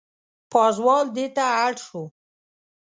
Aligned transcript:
پازوال 0.51 1.05
دېته 1.17 1.43
اړ 1.63 1.73
شو. 1.85 2.03